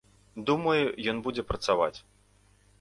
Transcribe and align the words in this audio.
Думаю, 0.47 0.85
ён 1.13 1.17
будзе 1.29 1.43
працаваць. 1.53 1.95